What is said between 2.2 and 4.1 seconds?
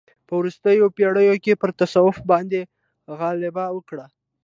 باندې غلبه وکړه.